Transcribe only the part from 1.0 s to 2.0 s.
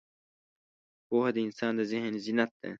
پوهه د انسان د